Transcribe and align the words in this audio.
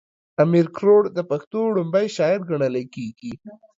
امير 0.43 0.67
کروړ 0.77 1.01
د 1.17 1.19
پښتو 1.31 1.59
ړومبی 1.75 2.07
شاعر 2.15 2.39
ګڼلی 2.49 2.85
کيږي 2.95 3.31